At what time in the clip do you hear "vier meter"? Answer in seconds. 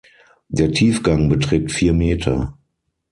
1.71-2.57